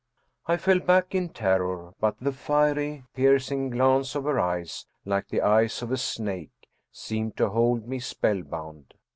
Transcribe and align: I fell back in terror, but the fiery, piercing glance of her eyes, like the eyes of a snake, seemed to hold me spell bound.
I 0.47 0.57
fell 0.57 0.79
back 0.79 1.13
in 1.13 1.29
terror, 1.29 1.91
but 1.99 2.15
the 2.19 2.31
fiery, 2.31 3.03
piercing 3.13 3.69
glance 3.69 4.15
of 4.15 4.23
her 4.23 4.39
eyes, 4.39 4.87
like 5.05 5.27
the 5.27 5.41
eyes 5.41 5.83
of 5.83 5.91
a 5.91 5.97
snake, 5.97 6.67
seemed 6.91 7.37
to 7.37 7.49
hold 7.51 7.87
me 7.87 7.99
spell 7.99 8.41
bound. 8.41 8.95